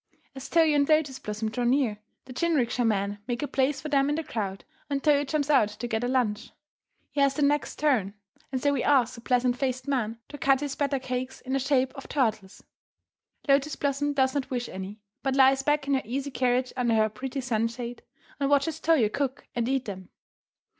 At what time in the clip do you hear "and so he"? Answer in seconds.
8.51-8.83